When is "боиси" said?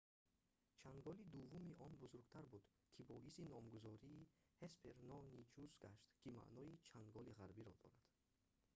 3.09-3.43